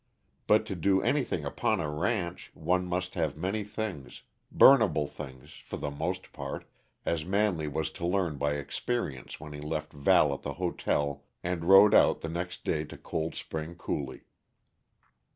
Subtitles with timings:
[0.47, 5.77] But to do anything upon a ranch, one must have many things burnable things, for
[5.77, 6.65] the most part,
[7.05, 11.65] as Manley was to learn by experience when he left Val at the hotel and
[11.65, 14.23] rode out, the next day, to Cold Spring Coulee.